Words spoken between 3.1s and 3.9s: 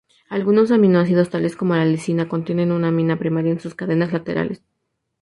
primaria en sus